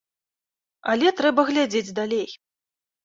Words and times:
Але 0.95 1.07
трэба 1.21 1.41
глядзець 1.53 1.95
далей. 2.01 2.29